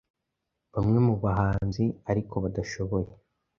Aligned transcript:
Bamwe 0.73 0.99
mu 1.07 1.15
bahanzi 1.23 1.83
ariko 2.11 2.35
badashoboye 2.43 3.09